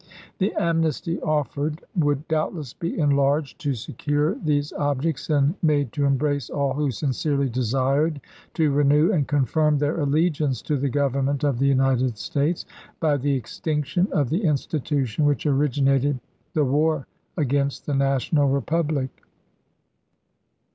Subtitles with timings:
[0.39, 5.91] The am nesty offered would doubtless be enlarged to se cure these objects and made
[5.93, 8.19] to embrace all who sincerely desired
[8.55, 12.65] to renew and confirm their alle giance to the Government of the United States
[12.99, 16.19] by the extinction of the institution which originated
[16.53, 17.05] the war
[17.37, 19.09] against the National Kepublic.